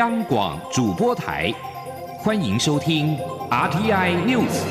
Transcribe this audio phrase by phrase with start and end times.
[0.00, 1.52] 央广主播台，
[2.20, 3.16] 欢迎收听
[3.50, 4.62] RTI News。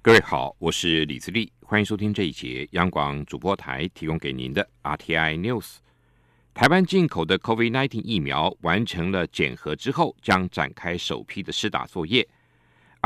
[0.00, 5.78] 各位好，我是李自立，欢迎收听这一节央广主播台提供给您的 RTI News。
[6.54, 12.28] 台湾进口的 COVID-19 疫苗完成了检核之后，将展开首批的试打作业。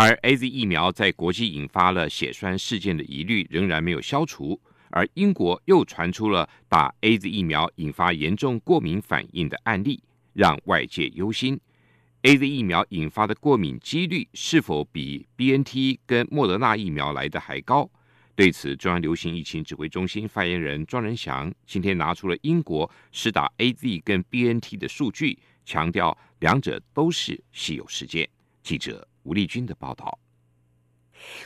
[0.00, 10.00] 而 A Z 疫苗在国际引发了血栓事件的疑虑仍然没有消除，而英国又传出了打 A Z 疫苗引发严重过敏反应的案例，
[10.34, 11.58] 让外界忧心
[12.22, 17.90] A Z 疫苗引发的过敏几率是否比 B N T 跟莫德纳疫苗来的还高？
[18.36, 28.28] 对此，中央流行疫情指挥中心发言人庄仁祥今天拿出了英国施打 A Z 跟 B N T 的数据，强调两者都是稀有事件。
[28.62, 29.07] 记者。
[29.22, 30.18] 吴立军的报道。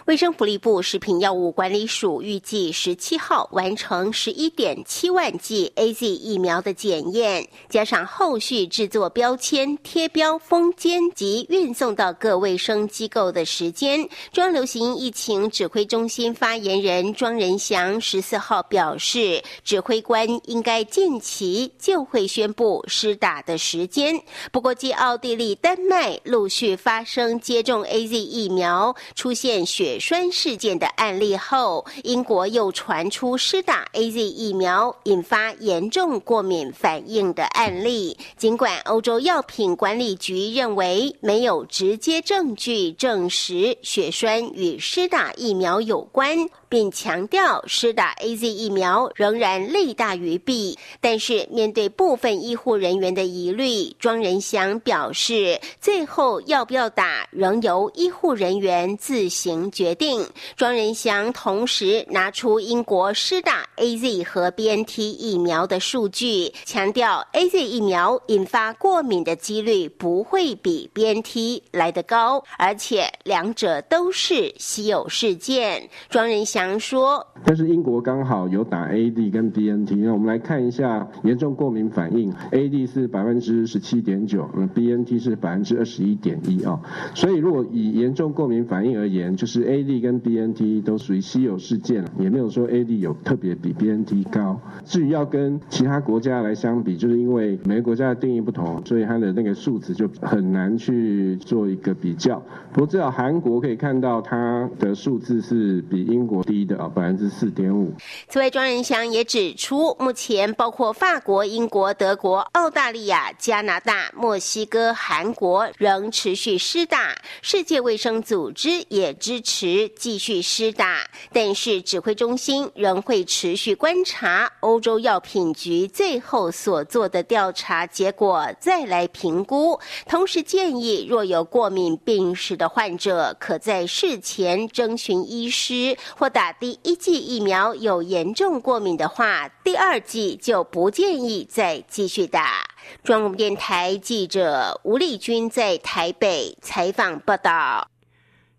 [0.07, 14.09] 卫生福利部食品药物管理署预计十七号完成十一点七万剂 A Z 疫苗的检验，加上后续制作标签、贴标、封签及运送到各卫生机构的时间。
[14.33, 24.21] 中央流行疫情指挥中心发言人庄仁祥十四号表示，指挥官应该近期就会宣布施打的时间。
[24.51, 29.62] 不过，继奥地利、丹麦陆续发生接种 A Z 疫苗出现。
[29.65, 38.17] 血栓事件的案例后，英国又传出施打 A Z 疫苗引发严重过敏反应的案例。
[38.37, 46.49] 尽管欧洲药品管理局认为没有直接证据证实血栓与施打疫苗有关。
[46.73, 50.79] 并强调，施打 A Z 疫苗仍然利大于弊。
[51.03, 60.27] 但是，面对部分医护人员的疑虑，庄仁祥表示，最后要不要打，仍由医护人员自行决定。
[60.57, 75.91] 庄仁祥同时拿出英国施打 A Z 和 B N T 疫苗的数据，强调 A Z 疫苗引发过敏的几率不会比 B N T 来得高，而且两者都是稀有事件。
[76.09, 76.62] 庄仁祥。
[76.79, 86.81] 说，但是英国刚好有打 A D 跟 B N T，那我们来看一下严重过敏反应，A D 是百分之十七点九，那，B N T 是百分之二十一点一啊。
[87.15, 94.61] 所以如果以严重过敏反应而言，就是 A D 跟 B N T 都属于稀有事件，也没有说 A D 有特别比 B N T 高。
[94.85, 102.43] 至于要跟其他国家来相比，就是因为每个国家的定义不同，所以它的那个数值就很难去做一个比较。
[102.73, 106.43] 不过至少韩国可以看到它的数字是比英国。
[106.53, 107.95] 低的啊，百分之四点五。
[108.29, 120.99] 此外，庄仁祥也指出，目前包括法国、英国、德国、澳大利亚、加拿大、墨西哥、韩国仍持续施打，世界卫生组织也支持继续施打。
[121.33, 129.81] 但是，指挥中心仍会持续观察欧洲药品局最后所做的调查结果，再来评估。
[130.07, 136.42] 同时，建议若有过敏病史的患者，可在事前征询医师或打。
[136.43, 142.65] 打第一剂疫苗有严重过敏的话，第二剂就不建议再继续打。
[143.05, 147.89] 中央电台记者吴丽君在台北采访报道。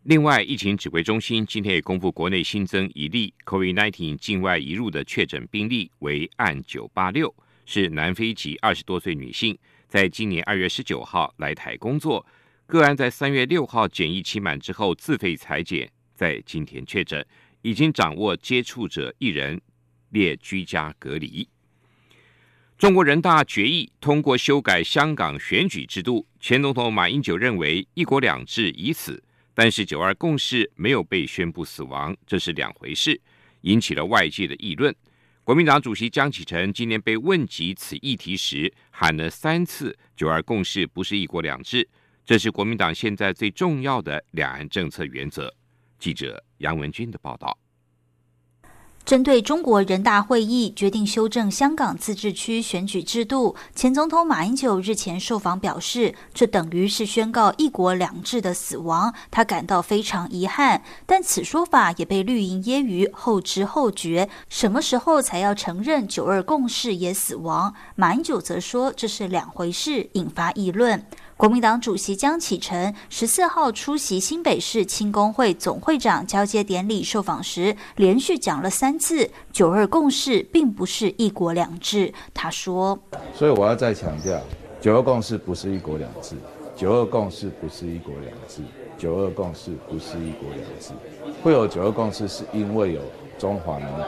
[0.03, 12.25] 另外，疫情指挥中心今天也公布国内新增一例 COVID-19 境外移入的确诊病例为案九八六，是南非籍二十多岁女性，在今年二月十九号来台工作，
[12.65, 17.25] 个案在三月六号检疫期满之后自费裁剪，在今天确诊。
[17.63, 19.59] 已经掌握接触者一人，
[20.09, 21.47] 列居家隔离。
[22.78, 33.19] 中国人大决议通过修改香港选举制度，前总统马英九认为“一国两制”已死，但是“九二共识”没有被宣布死亡，这是两回事，
[33.62, 34.94] 引起了外界的议论。
[35.45, 41.88] 国民党主席江启臣今年被问及此议题时，喊了三次“九二共识”不是“一国两制”，
[42.25, 45.53] 这是国民党现在最重要的两岸政策原则。
[46.03, 47.57] 记者杨文军的报道。
[49.05, 60.83] 针对中国人大会议决定修正香港自治区选举制度，前总统马英九日前受访表示，这等于是宣告“一国两制”的死亡，他感到非常遗憾。
[61.05, 67.73] 但此说法也被绿营揶揄后知后觉，什么时候才要承认“九二共识”也死亡？
[67.95, 71.06] 马英九则说这是两回事，引发议论。
[71.44, 82.13] 国民党主席江启臣十四号出席新北市青工会总会长交接典礼受访时，连续讲了三次“九二共识”并不是一国两制。
[82.34, 82.98] 他说
[83.36, 84.40] ：“所以我要再强调，
[84.80, 86.38] 九二共识不是一国两制，
[86.78, 88.62] 九二共识不是一国两制。”
[88.98, 90.94] 九二共识不是一国两制，
[91.44, 93.01] 会有九二共识是因为有
[93.38, 94.06] 中华民国，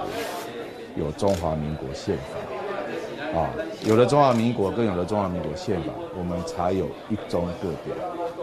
[0.95, 3.51] 有中华民国宪法，啊，
[3.85, 7.95] 有了中华民国更有了中华民国宪法，我们才有一中各表，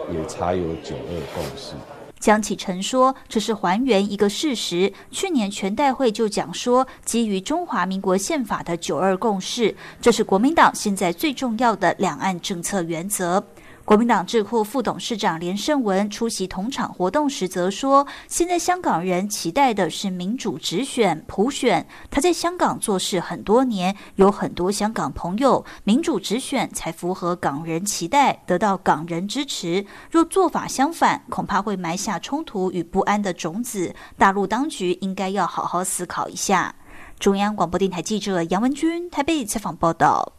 [0.09, 1.73] 也才有九二共识。
[2.17, 4.93] 江启臣说：“这是还原一个事实。
[5.11, 13.43] 去年全代会就讲说，基于中华民国宪法的九二共识，这是国民党现在最重要的两岸政策原则。”
[13.85, 21.85] 国民党智库副董事长连胜文出席同场活动时则说：“现在香港人期待的是民主直选、普选。
[22.09, 25.65] 他在香港做事很多年，有很多香港朋友。
[25.83, 29.85] 民主直选才符合港人期待，得到港人支持。
[30.09, 33.93] 若做法相反，恐怕会埋下冲突与不安的种子。
[34.17, 36.73] 大陆当局应该要好好思考一下。”
[37.19, 40.31] 中央广播电台记者杨文君台北采访报道。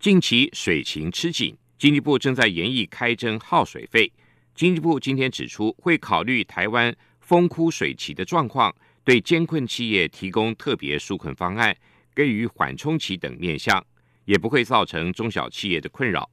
[0.00, 1.56] 近期水情吃紧。
[1.78, 4.12] 经济部正在研议开征耗水费。
[4.52, 11.76] 经济部今天指出，会考虑台湾风枯水期的状况，对艰困企业提供特别纾困方案，
[12.12, 13.84] 给予缓冲期等面向，
[14.24, 16.28] 也不会造成中小企业的困扰。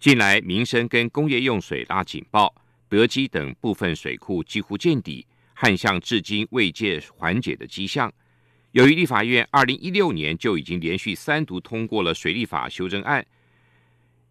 [0.00, 2.54] 近来民生跟工业用水拉警报，
[2.88, 8.10] 德基等部分水库几乎见底，旱象至今未见缓解的迹象。
[8.72, 13.24] 由于立法院二零一六年就已经连续三读通过了水利法修正案。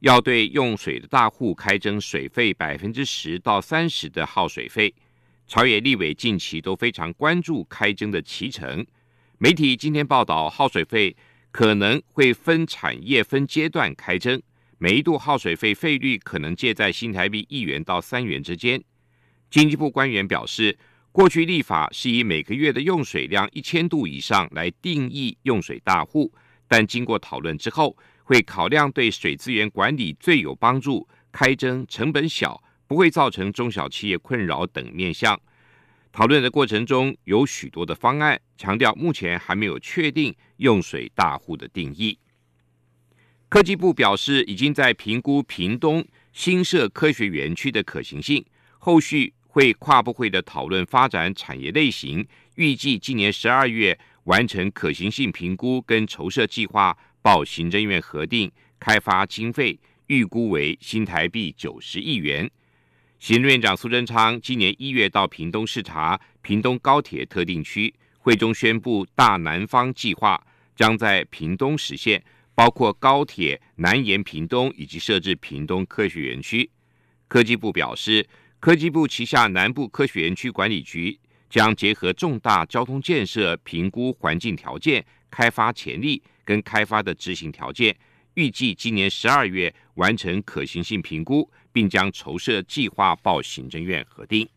[0.06, 4.94] 要对用水的大户开征水费百分之十到三十的耗水费，
[5.48, 8.86] 朝野立委近期都非常关注开征的期程。
[9.40, 11.16] 媒体今天报道，耗水费
[11.50, 14.40] 可能会分产业、分阶段开征，
[14.78, 18.80] 每一度耗水费费率可能介在新台币一元到三元之间。
[19.50, 20.78] 经济部官员表示，
[21.12, 26.32] 过去立法是以每个月的用水量一千度以上来定义用水大户，
[26.68, 27.98] 但经过讨论之后。
[28.26, 35.40] 会考量对水资源管理最有帮助、开征成本小、不会造成中小企业困扰等面向。
[36.12, 42.18] 讨论的过程中有许多的方案，强调目前还没有确定用水大户的定义。
[43.48, 48.44] 科技部表示，已经在评估屏东新设科学园区的可行性，
[48.80, 56.98] 后续会跨部会的讨论发展产业类型，预计今年十二月完成可行性评估跟筹设计划。
[57.26, 62.48] 报行政院核定开发经费预估为新台币九十亿元。
[63.18, 70.40] 行政院长苏贞昌今年一月到屏东视察屏东高铁特定区，会中宣布大南方计划
[70.76, 72.24] 将在屏东实现，
[72.54, 76.70] 包括高铁南延屏东以及设置屏东科学园区。
[77.28, 78.24] 科技部表示，
[78.60, 81.20] 科技部旗下南部科学园区管理局
[81.50, 86.22] 将结合重大交通建设，评估环境条件、开发潜力。
[86.46, 87.94] 跟开发的执行条件，
[88.36, 94.48] 预计今年十二月完成可行性评估，并将筹设计划报行政院核定。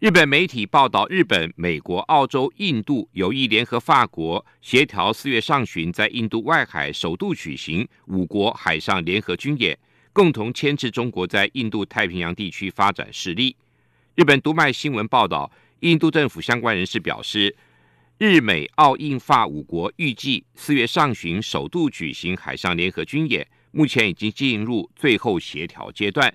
[0.00, 9.78] 日本媒体报道，日本、美国、澳洲、印度有意联合法国协调，四月上旬在印度外海首度举行五国海上联合军演，
[10.12, 13.54] 共同牵制中国在印度太平洋地区发展势力。
[14.14, 17.54] 日本读卖新闻报道，印度政府相关人士表示。
[18.20, 26.30] 日美澳印法五国预计四月上旬首度举行海上联合军演，目前已经进入最后协调阶段。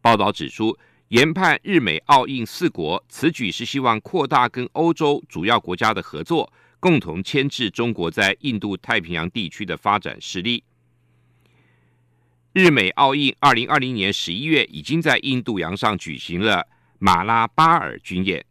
[0.00, 0.78] 报道指出，
[1.08, 10.62] 研判日美澳印四国此举是希望扩大跟欧洲主要国家的合作，共同牵制中国在印度太平洋地区的发展势力。
[12.52, 16.68] 日美澳印二零二零年十一月已经在印度洋上举行了
[17.00, 18.46] 马拉巴尔军演。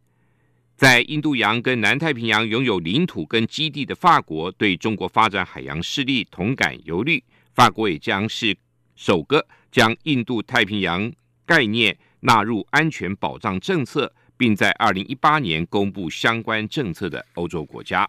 [0.76, 7.24] 在印度洋跟南太平洋拥有领土跟基地的法国，对中国发展海洋势力同感忧虑。
[7.54, 8.54] 法国也将是
[8.94, 11.10] 首个将印度太平洋
[11.46, 18.06] 概念纳入安全保障政策，并在二零一八年公布相关政策的欧洲国家。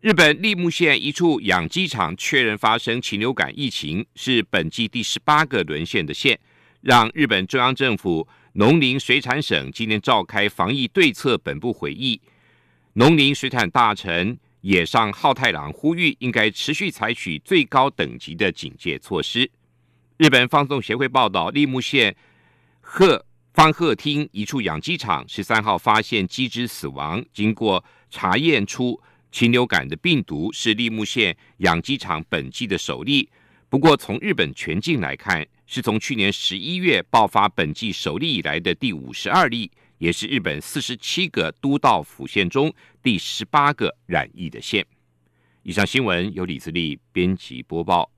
[0.00, 6.40] 日本立木县一处养鸡场确认发生禽流感疫情，是本季第十八个沦陷的县，
[6.80, 8.26] 让日本中央政府。
[8.56, 12.20] 农林水产省今天召开防疫对策本部会议，
[12.92, 19.50] 农林水产大臣野上浩太郎呼吁，应该持续采取最高等级的警戒措施。
[20.18, 22.14] 日本放送协会报道，立木县
[22.80, 33.28] 鹤方鹤町一处养鸡场十三号发现鸡只死亡，经过查验出禽流感的病毒，是立木县养鸡场本季的首例。
[33.68, 44.86] 不过，从日本全境来看，是从去年十一月爆发本季首例以来的第五十二例，也是日本四十七个都道府县中第十八个染疫的县。
[45.62, 48.13] 以上新闻由李自力编辑播报。